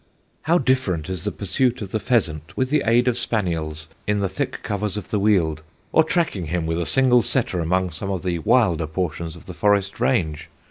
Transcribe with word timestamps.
"How 0.49 0.57
different 0.57 1.11
is 1.11 1.25
the 1.25 1.31
pursuit 1.31 1.79
of 1.79 1.91
the 1.91 1.99
pheasant 1.99 2.57
with 2.57 2.71
the 2.71 2.81
aid 2.87 3.07
of 3.07 3.19
spaniels 3.19 3.87
in 4.07 4.17
the 4.17 4.27
thick 4.27 4.63
covers 4.63 4.97
of 4.97 5.11
the 5.11 5.19
weald, 5.19 5.61
or 5.91 6.03
tracking 6.03 6.45
him 6.45 6.65
with 6.65 6.81
a 6.81 6.87
single 6.87 7.21
setter 7.21 7.59
among 7.59 7.91
some 7.91 8.09
of 8.09 8.23
the 8.23 8.39
wilder 8.39 8.87
portions 8.87 9.35
of 9.35 9.45
the 9.45 9.53
forest 9.53 9.99
range! 9.99 10.49